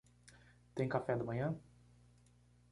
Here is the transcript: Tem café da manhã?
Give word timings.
Tem 0.73 0.89
café 0.89 1.15
da 1.15 1.23
manhã? 1.23 1.55